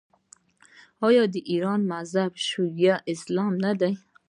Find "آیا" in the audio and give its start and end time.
1.07-1.23